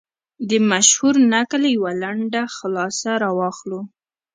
د 0.49 0.51
مشهور 0.71 1.15
نکل 1.33 1.63
یوه 1.75 1.91
لنډه 2.03 2.41
خلاصه 2.55 3.11
را 3.21 3.29
واخلو. 3.39 3.81